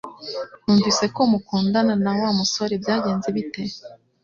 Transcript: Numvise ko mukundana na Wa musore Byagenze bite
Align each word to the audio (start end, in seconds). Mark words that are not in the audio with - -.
Numvise 0.63 1.05
ko 1.15 1.21
mukundana 1.31 1.93
na 2.03 2.11
Wa 2.19 2.29
musore 2.39 2.73
Byagenze 2.83 3.27
bite 3.35 3.63